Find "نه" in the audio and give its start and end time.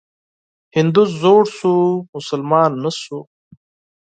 2.83-2.91